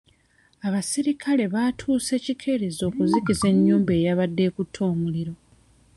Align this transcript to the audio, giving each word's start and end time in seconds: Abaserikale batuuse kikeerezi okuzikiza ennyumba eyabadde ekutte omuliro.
Abaserikale 0.67 1.43
batuuse 1.53 2.13
kikeerezi 2.25 2.81
okuzikiza 2.89 3.45
ennyumba 3.53 3.91
eyabadde 3.99 4.41
ekutte 4.49 4.79
omuliro. 4.91 5.33